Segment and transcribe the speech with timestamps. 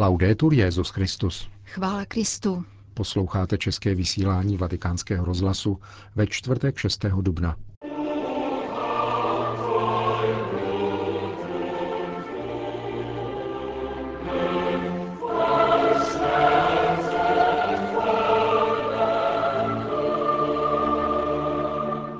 [0.00, 1.48] Laudetur Jezus Christus.
[1.64, 2.64] Chvála Kristu.
[2.94, 5.80] Posloucháte české vysílání Vatikánského rozhlasu
[6.14, 7.04] ve čtvrtek 6.
[7.20, 7.56] dubna.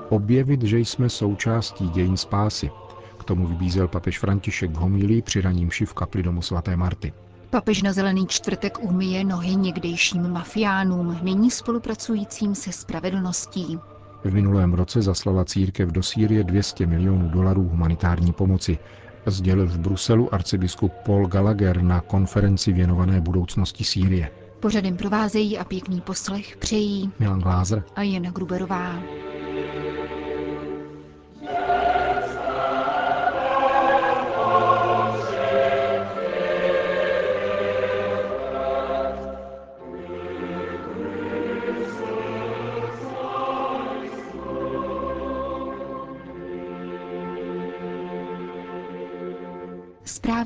[0.09, 2.69] Objevit, že jsme součástí dějin spásy.
[3.19, 7.13] K tomu vybízel papež František v homilí při raním v kapli domu svaté Marty.
[7.49, 13.79] Papež na zelený čtvrtek umyje nohy někdejším mafiánům, nyní spolupracujícím se spravedlností.
[14.23, 18.77] V minulém roce zaslala církev do Sýrie 200 milionů dolarů humanitární pomoci,
[19.25, 24.31] sdělil v Bruselu arcibiskup Paul Gallagher na konferenci věnované budoucnosti Sýrie.
[24.59, 28.95] Pořadem provázejí a pěkný poslech přejí Milan Glázer a Jana Gruberová.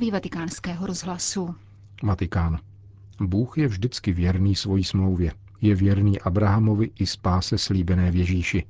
[0.03, 1.55] Zprávy vatikánského rozhlasu.
[2.03, 2.59] Vatikán.
[3.21, 5.31] Bůh je vždycky věrný svojí smlouvě.
[5.61, 8.65] Je věrný Abrahamovi i spáse slíbené v Ježíši.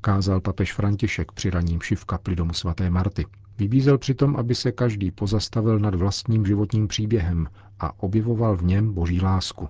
[0.00, 3.26] Kázal papež František při raním v kapli domu svaté Marty.
[3.58, 7.46] Vybízel přitom, aby se každý pozastavil nad vlastním životním příběhem
[7.80, 9.68] a objevoval v něm boží lásku.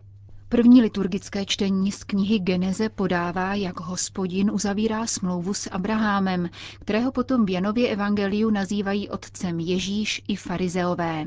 [0.51, 7.47] První liturgické čtení z knihy Geneze podává, jak hospodin uzavírá smlouvu s Abrahamem, kterého potom
[7.47, 11.25] v Janově evangeliu nazývají otcem Ježíš i farizeové.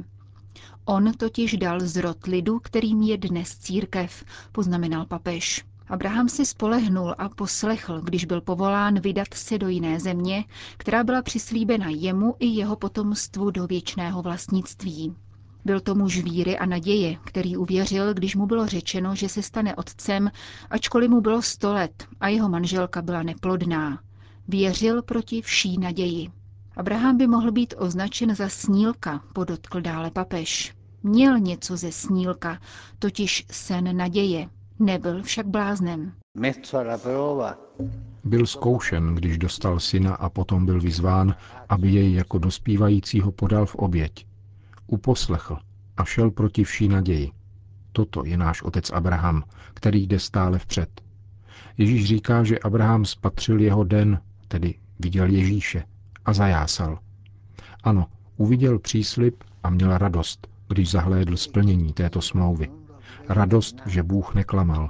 [0.85, 5.65] On totiž dal zrod lidu, kterým je dnes církev, poznamenal papež.
[5.87, 10.45] Abraham si spolehnul a poslechl, když byl povolán vydat se do jiné země,
[10.77, 15.15] která byla přislíbena jemu i jeho potomstvu do věčného vlastnictví.
[15.65, 19.75] Byl to muž víry a naděje, který uvěřil, když mu bylo řečeno, že se stane
[19.75, 20.31] otcem,
[20.69, 23.99] ačkoliv mu bylo sto let a jeho manželka byla neplodná.
[24.47, 26.29] Věřil proti vší naději.
[26.77, 30.73] Abraham by mohl být označen za snílka, podotkl dále papež.
[31.03, 32.59] Měl něco ze snílka,
[32.99, 34.49] totiž sen naděje.
[34.79, 36.13] Nebyl však bláznem.
[38.23, 41.35] Byl zkoušen, když dostal syna a potom byl vyzván,
[41.69, 44.30] aby jej jako dospívajícího podal v oběť
[44.91, 45.57] uposlechl
[45.97, 47.31] a šel proti vší naději.
[47.91, 49.43] Toto je náš otec Abraham,
[49.73, 51.01] který jde stále vpřed.
[51.77, 55.83] Ježíš říká, že Abraham spatřil jeho den, tedy viděl Ježíše
[56.25, 56.99] a zajásal.
[57.83, 58.05] Ano,
[58.37, 62.69] uviděl příslip a měl radost, když zahlédl splnění této smlouvy.
[63.29, 64.89] Radost, že Bůh neklamal,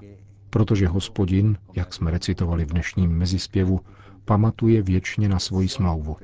[0.50, 3.79] protože hospodin, jak jsme recitovali v dnešním mezispěvu,
[4.25, 6.17] pamatuje věčně na svoji smlouvu.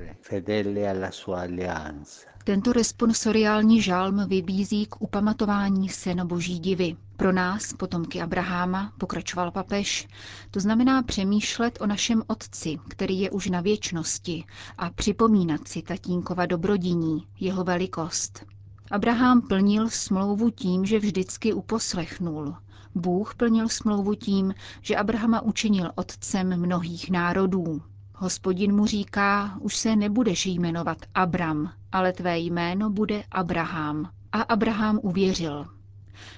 [2.44, 6.96] Tento responsoriální žálm vybízí k upamatování se na boží divy.
[7.18, 10.08] Pro nás, potomky Abraháma, pokračoval papež,
[10.52, 14.44] to znamená přemýšlet o našem otci, který je už na věčnosti,
[14.78, 18.46] a připomínat si tatínkova dobrodiní, jeho velikost.
[18.92, 22.56] Abraham plnil smlouvu tím, že vždycky uposlechnul.
[22.96, 27.82] Bůh plnil smlouvu tím, že Abrahama učinil otcem mnohých národů.
[28.16, 34.10] Hospodin mu říká, už se nebudeš jmenovat Abram, ale tvé jméno bude Abraham.
[34.32, 35.66] A Abraham uvěřil.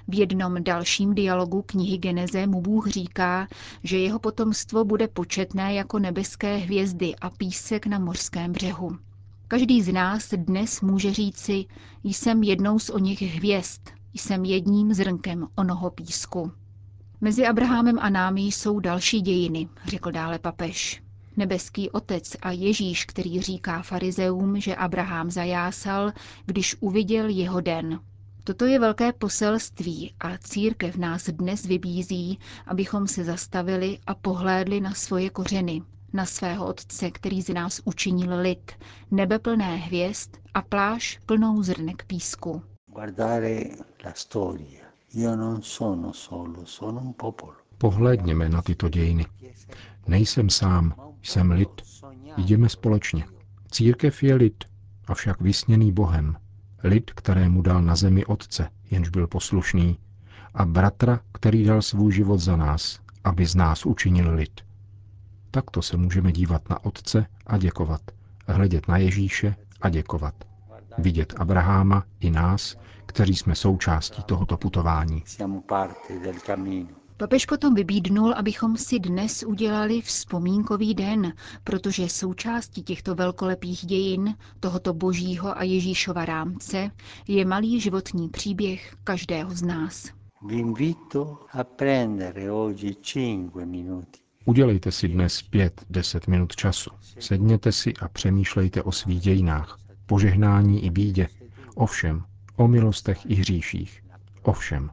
[0.08, 3.48] V jednom dalším dialogu knihy Geneze mu Bůh říká,
[3.84, 8.98] že jeho potomstvo bude početné jako nebeské hvězdy a písek na mořském břehu.
[9.48, 11.66] Každý z nás dnes může říci,
[12.04, 13.82] jsem jednou z o nich hvězd,
[14.14, 16.52] jsem jedním zrnkem onoho písku.
[17.22, 21.04] Mezi Abrahamem a námi jsou další dějiny, řekl dále papež.
[21.38, 26.12] Nebeský otec a Ježíš, který říká farizeům, že Abraham zajásal,
[26.46, 28.00] když uviděl jeho den.
[28.44, 34.94] Toto je velké poselství a církev nás dnes vybízí, abychom se zastavili a pohlédli na
[34.94, 35.82] svoje kořeny,
[36.14, 38.72] na svého Otce, který z nás učinil lid,
[39.12, 42.62] nebe plné hvězd a pláž plnou zrnek písku.
[47.78, 49.26] Pohlédněme na tyto dějiny.
[50.08, 50.94] Nejsem sám,
[51.24, 51.70] jsem lid.
[52.38, 53.26] Jdeme společně.
[53.72, 54.64] Církev je lid,
[55.08, 56.36] avšak vysněný Bohem.
[56.84, 59.98] Lid, kterému dal na zemi Otce, jenž byl poslušný,
[60.54, 64.62] a bratra, který dal svůj život za nás, aby z nás učinil lid.
[65.52, 68.02] Takto se můžeme dívat na Otce a děkovat,
[68.48, 70.49] hledět na Ježíše a děkovat,
[71.00, 72.76] vidět Abraháma i nás,
[73.06, 75.24] kteří jsme součástí tohoto putování.
[77.18, 84.94] Papež potom vybídnul, abychom si dnes udělali vzpomínkový den, protože součástí těchto velkolepých dějin, tohoto
[84.94, 86.92] božího a Ježíšova rámce,
[87.28, 90.08] je malý životní příběh každého z nás.
[94.46, 96.90] Udělejte si dnes pět, deset minut času.
[97.20, 101.28] Sedněte si a přemýšlejte o svých dějinách, požehnání i bídě,
[101.76, 102.24] o všem,
[102.56, 104.04] o milostech i hříších,
[104.42, 104.90] o všem.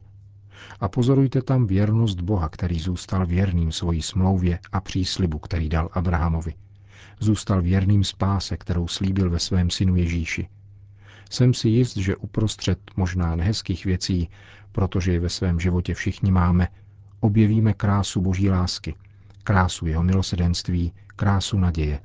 [0.81, 6.55] A pozorujte tam věrnost Boha, který zůstal věrným svojí smlouvě a příslibu, který dal Abrahamovi.
[7.21, 10.49] Zůstal věrným spáse, kterou slíbil ve svém synu Ježíši.
[11.31, 14.29] Jsem si jist, že uprostřed možná nehezkých věcí,
[14.73, 16.69] protože je ve svém životě všichni máme,
[17.21, 18.95] objevíme krásu Boží lásky,
[19.45, 22.01] krásu jeho milosedenství, krásu naděje.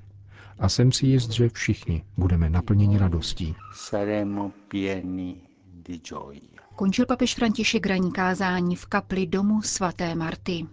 [0.61, 3.55] A jsem si jist, že všichni budeme naplněni radostí.
[6.75, 10.65] Končil papež František ranní kázání v kapli domu svaté Marty.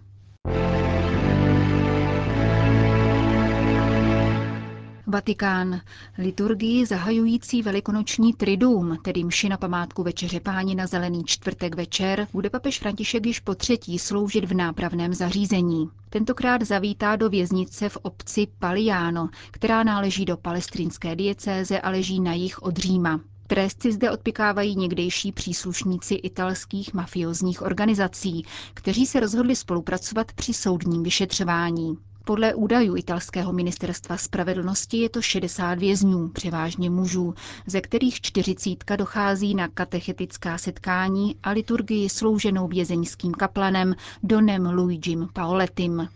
[5.11, 5.81] Vatikán.
[6.17, 12.49] Liturgii zahajující velikonoční triduum, tedy mši na památku Večeře páni na zelený čtvrtek večer, bude
[12.49, 15.89] papež František již po třetí sloužit v nápravném zařízení.
[16.09, 22.33] Tentokrát zavítá do věznice v obci Paliano, která náleží do palestinské diecéze a leží na
[22.33, 23.21] jih od Říma.
[23.47, 31.03] Trest si zde odpikávají někdejší příslušníci italských mafiozních organizací, kteří se rozhodli spolupracovat při soudním
[31.03, 31.97] vyšetřování.
[32.29, 37.33] Podle údajů italského ministerstva spravedlnosti je to 60 vězňů, převážně mužů,
[37.65, 43.93] ze kterých 40 dochází na katechetická setkání a liturgii slouženou vězeňským kaplanem
[44.23, 46.07] Donem Luigim Paolettim.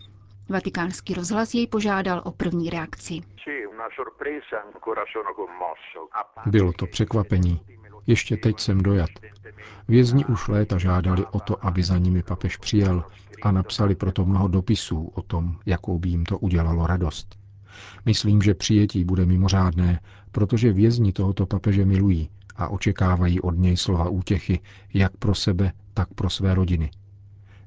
[0.48, 3.20] Vatikánský rozhlas jej požádal o první reakci.
[6.46, 7.60] Bylo to překvapení.
[8.06, 9.10] Ještě teď jsem dojat.
[9.88, 13.04] Vězni už léta žádali o to, aby za nimi papež přijel
[13.42, 17.36] a napsali proto mnoho dopisů o tom, jakou by jim to udělalo radost.
[18.06, 20.00] Myslím, že přijetí bude mimořádné,
[20.32, 24.60] protože vězni tohoto papeže milují a očekávají od něj slova útěchy
[24.94, 26.90] jak pro sebe, tak pro své rodiny.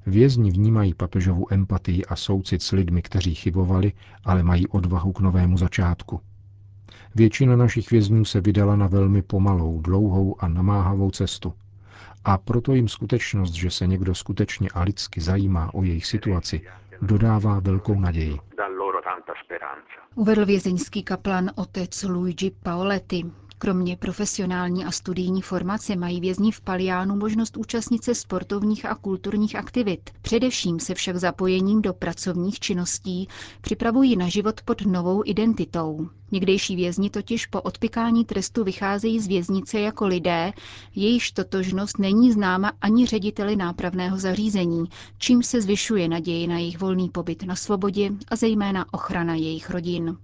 [0.06, 3.94] Vězni vnímají papežovu empatii a soucit s lidmi, kteří chybovali,
[4.24, 6.22] ale mají odvahu k novému začátku.
[7.18, 11.54] Většina našich vězňů se vydala na velmi pomalou, dlouhou a namáhavou cestu.
[12.26, 16.62] A proto jim skutečnost, že se někdo skutečně a lidsky zajímá o jejich situaci,
[17.02, 18.38] dodává velkou naději.
[20.16, 23.26] Uvedl vězeňský kaplan otec Luigi Paoletti.
[23.60, 29.56] Kromě profesionální a studijní formace mají vězni v Paliánu možnost účastnit se sportovních a kulturních
[29.56, 30.10] aktivit.
[30.22, 33.28] Především se však zapojením do pracovních činností
[33.62, 36.10] připravují na život pod novou identitou.
[36.32, 40.54] Někdejší vězni totiž po odpikání trestu vycházejí z věznice jako lidé,
[40.96, 44.84] jejichž totožnost není známa ani řediteli nápravného zařízení,
[45.18, 50.18] čím se zvyšuje naději na jejich volný pobyt na svobodě a zejména ochrana jejich rodin.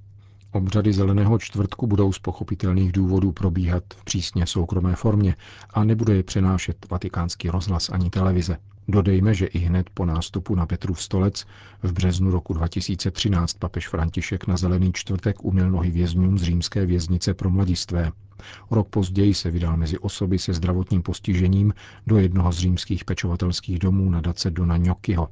[0.53, 5.35] Obřady Zeleného čtvrtku budou z pochopitelných důvodů probíhat v přísně soukromé formě
[5.73, 8.57] a nebude je přenášet vatikánský rozhlas ani televize.
[8.88, 11.45] Dodejme, že i hned po nástupu na Petrův stolec
[11.83, 17.33] v březnu roku 2013 papež František na Zelený čtvrtek umil nohy vězňům z římské věznice
[17.33, 18.11] pro mladistvé.
[18.71, 21.73] Rok později se vydal mezi osoby se zdravotním postižením
[22.07, 25.29] do jednoho z římských pečovatelských domů na Dace Dona Gnocchiho.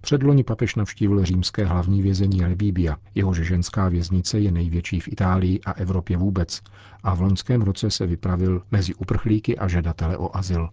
[0.00, 2.96] Předloni papež navštívil římské hlavní vězení Rebibia.
[3.14, 6.60] Jehož ženská věznice je největší v Itálii a Evropě vůbec
[7.02, 10.68] a v loňském roce se vypravil mezi uprchlíky a žadatele o azyl.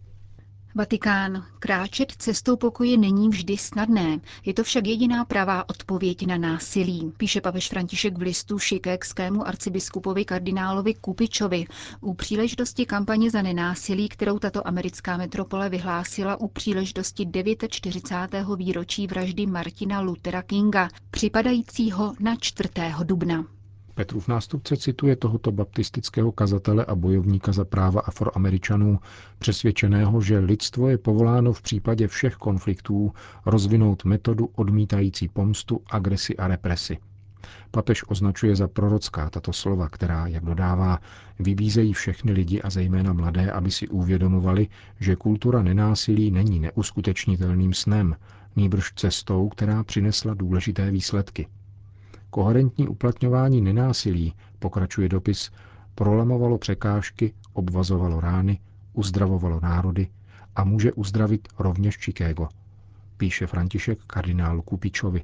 [0.76, 1.46] Vatikán.
[1.60, 7.42] Kráčet cestou pokoje není vždy snadné, je to však jediná pravá odpověď na násilí, píše
[7.42, 11.66] papež František v listu šikékskému arcibiskupovi kardinálovi Kupičovi
[12.02, 17.28] u příležitosti kampaně za nenásilí, kterou tato americká metropole vyhlásila u příležitosti
[17.70, 18.48] 49.
[18.58, 22.70] výročí vraždy Martina Luthera Kinga, připadajícího na 4.
[23.04, 23.46] dubna.
[23.96, 29.00] Petrův nástupce cituje tohoto baptistického kazatele a bojovníka za práva afroameričanů,
[29.40, 33.14] přesvědčeného, že lidstvo je povoláno v případě všech konfliktů
[33.46, 36.98] rozvinout metodu odmítající pomstu, agresi a represi.
[37.72, 41.00] Papež označuje za prorocká tato slova, která, jak dodává,
[41.40, 44.68] vybízejí všechny lidi a zejména mladé, aby si uvědomovali,
[45.00, 48.16] že kultura nenásilí není neuskutečnitelným snem,
[48.56, 51.48] nýbrž cestou, která přinesla důležité výsledky–
[52.34, 55.52] Koherentní uplatňování nenásilí, pokračuje dopis,
[55.96, 58.60] prolamovalo překážky, obvazovalo rány,
[58.94, 60.08] uzdravovalo národy
[60.56, 62.48] a může uzdravit rovněž Chicago,
[63.18, 65.24] píše František kardinálu Kupičovi.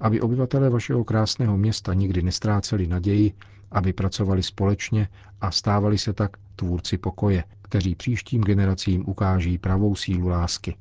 [0.00, 3.32] Aby obyvatelé vašeho krásného města nikdy nestráceli naději,
[3.70, 5.08] aby pracovali společně
[5.40, 10.76] a stávali se tak tvůrci pokoje, kteří příštím generacím ukáží pravou sílu lásky.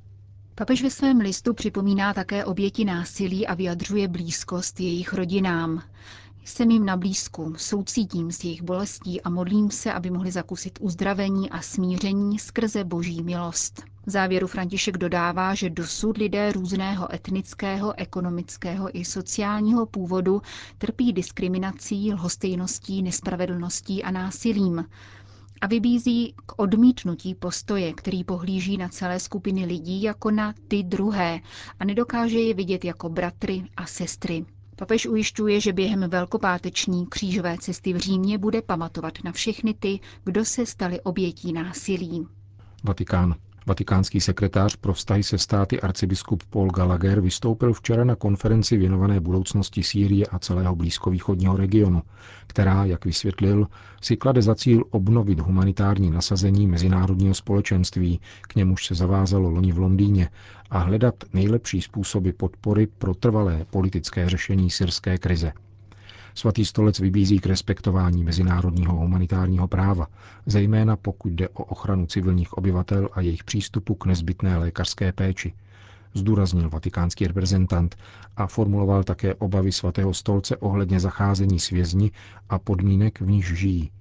[0.60, 5.84] Papež ve svém listu připomíná také oběti násilí a vyjadřuje blízkost jejich rodinám.
[6.46, 11.50] Jsem jim na blízku, soucítím s jejich bolestí a modlím se, aby mohli zakusit uzdravení
[11.50, 13.84] a smíření skrze boží milost.
[14.06, 20.42] V závěru František dodává, že dosud lidé různého etnického, ekonomického i sociálního původu
[20.78, 24.86] trpí diskriminací, lhostejností, nespravedlností a násilím
[25.62, 31.40] a vybízí k odmítnutí postoje, který pohlíží na celé skupiny lidí jako na ty druhé
[31.80, 34.46] a nedokáže je vidět jako bratry a sestry.
[34.76, 40.46] Papež ujišťuje, že během velkopáteční křížové cesty v Římě bude pamatovat na všechny ty, kdo
[40.46, 42.28] se stali obětí násilí.
[42.84, 43.36] Vatikán.
[43.70, 49.84] Vatikánský sekretář pro vztahy se státy arcibiskup Paul Gallagher vystoupil včera na konferenci věnované budoucnosti
[49.84, 52.02] Sýrie a celého blízkovýchodního regionu,
[52.48, 53.68] která, jak vysvětlil,
[54.02, 59.78] si klade za cíl obnovit humanitární nasazení mezinárodního společenství, k němuž se zavázalo loni v
[59.78, 60.30] Londýně,
[60.70, 65.52] a hledat nejlepší způsoby podpory pro trvalé politické řešení syrské krize.
[66.36, 70.08] Svatý stolec vybízí k respektování mezinárodního humanitárního práva,
[70.46, 75.54] zejména pokud jde o ochranu civilních obyvatel a jejich přístupu k nezbytné lékařské péči,
[76.14, 77.96] zdůraznil vatikánský reprezentant
[78.38, 81.70] a formuloval také obavy svatého stolce ohledně zacházení s
[82.50, 83.92] a podmínek, v níž žijí.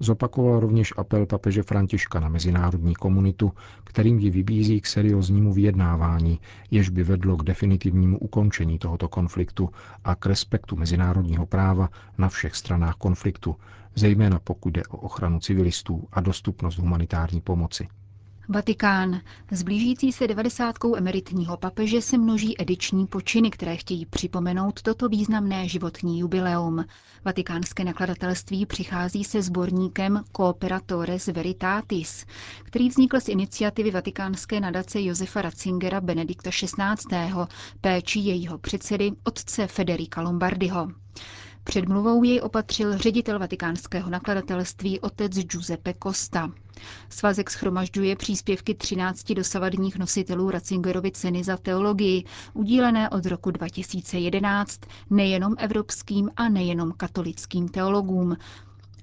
[0.00, 3.52] Zopakoval rovněž apel papeže Františka na mezinárodní komunitu,
[3.84, 6.40] kterým ji vybízí k serióznímu vyjednávání,
[6.70, 9.70] jež by vedlo k definitivnímu ukončení tohoto konfliktu
[10.04, 11.88] a k respektu mezinárodního práva
[12.18, 13.56] na všech stranách konfliktu,
[13.94, 17.88] zejména pokud jde o ochranu civilistů a dostupnost humanitární pomoci.
[18.50, 19.20] Vatikán.
[19.50, 25.68] S blížící se devadesátkou emeritního papeže se množí ediční počiny, které chtějí připomenout toto významné
[25.68, 26.84] životní jubileum.
[27.24, 32.26] Vatikánské nakladatelství přichází se sborníkem Cooperatores Veritatis,
[32.64, 37.32] který vznikl z iniciativy vatikánské nadace Josefa Ratzingera Benedikta XVI.
[37.80, 40.88] péči jejího předsedy otce Federica Lombardiho.
[41.68, 46.50] Předmluvou jej opatřil ředitel vatikánského nakladatelství otec Giuseppe Costa.
[47.08, 55.54] Svazek schromažďuje příspěvky 13 dosavadních nositelů Ratzingerovy ceny za teologii, udílené od roku 2011 nejenom
[55.58, 58.36] evropským a nejenom katolickým teologům,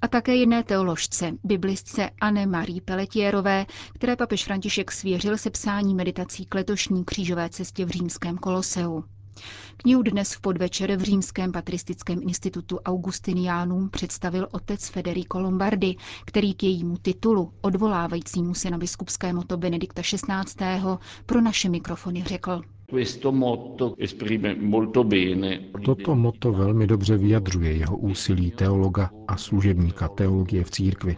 [0.01, 6.55] a také jedné teoložce, biblistce Anne Marie Peletierové, které papež František svěřil sepsání meditací k
[6.55, 9.03] letošní křížové cestě v římském koloseu.
[9.77, 16.63] Knihu dnes v podvečer v Římském patristickém institutu Augustinianum představil otec Federico Lombardi, který k
[16.63, 20.25] jejímu titulu, odvolávajícímu se na biskupské moto Benedikta XVI.
[21.25, 22.61] pro naše mikrofony řekl.
[25.85, 31.17] Toto moto velmi dobře vyjadřuje jeho úsilí teologa a služebníka teologie v církvi,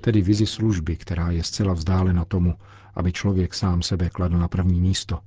[0.00, 2.54] tedy vizi služby, která je zcela vzdálena tomu,
[2.94, 5.18] aby člověk sám sebe kladl na první místo,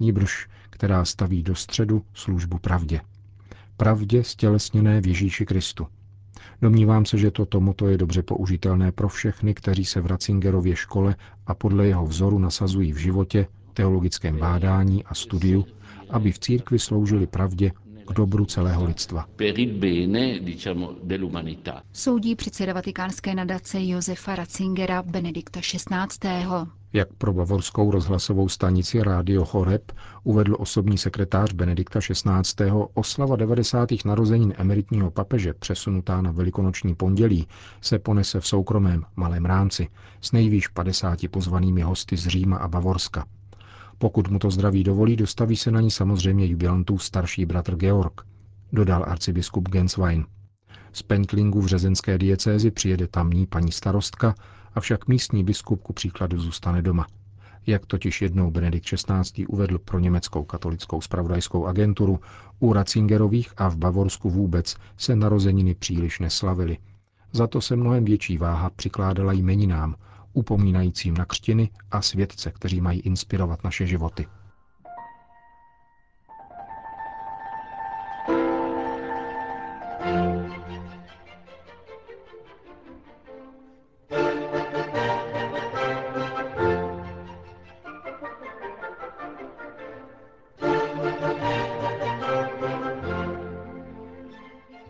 [0.00, 3.00] níbrž která staví do středu službu pravdě.
[3.76, 5.86] Pravdě stělesněné v Ježíši Kristu.
[6.62, 11.16] Domnívám se, že toto moto je dobře použitelné pro všechny, kteří se v Ratzingerově škole
[11.46, 15.64] a podle jeho vzoru nasazují v životě, teologickém bádání a studiu,
[16.10, 17.72] aby v církvi sloužili pravdě
[18.08, 19.26] k dobru celého lidstva.
[21.92, 26.46] Soudí předseda vatikánské nadace Josefa Ratzingera Benedikta XVI.
[26.92, 29.92] Jak pro bavorskou rozhlasovou stanici Radio Choreb
[30.24, 32.70] uvedl osobní sekretář Benedikta XVI.
[32.94, 33.88] oslava 90.
[34.04, 37.46] narozenin emeritního papeže přesunutá na velikonoční pondělí
[37.80, 39.88] se ponese v soukromém malém rámci
[40.20, 43.24] s nejvýš 50 pozvanými hosty z Říma a Bavorska.
[43.98, 48.12] Pokud mu to zdraví dovolí, dostaví se na ní samozřejmě jubilantů starší bratr Georg,
[48.72, 50.24] dodal arcibiskup Genswein.
[50.92, 54.34] Z Pentlingu v řezenské diecézi přijede tamní paní starostka,
[54.78, 57.06] avšak místní biskup ku příkladu zůstane doma.
[57.66, 59.46] Jak totiž jednou Benedikt XVI.
[59.46, 62.20] uvedl pro německou katolickou spravodajskou agenturu,
[62.60, 66.78] u Ratzingerových a v Bavorsku vůbec se narozeniny příliš neslavily.
[67.32, 69.94] Za to se mnohem větší váha přikládala jmeninám,
[70.32, 74.26] upomínajícím na křtiny a svědce, kteří mají inspirovat naše životy.